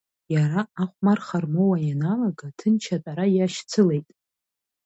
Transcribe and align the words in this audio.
Иара, 0.33 0.61
ахәмарха 0.83 1.37
рмоуа 1.43 1.77
ианалага, 1.87 2.47
ҭынч 2.57 2.83
атәара 2.95 3.25
иашьцылеит. 3.31 4.07